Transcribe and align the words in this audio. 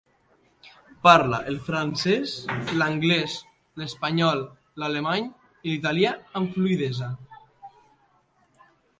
Parla 1.07 1.39
el 1.49 1.57
francès, 1.65 2.31
l'anglès, 2.79 3.35
l'espanyol, 3.81 4.41
l'alemany 4.83 5.27
i 5.27 5.73
l'italià 5.75 6.15
amb 6.41 6.57
fluïdesa. 6.57 7.11